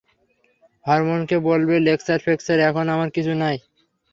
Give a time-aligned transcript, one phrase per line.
[0.85, 3.57] হরমোহনকে বলবে, লেকচার-ফেকচার এখন আমার কিছুই নাই।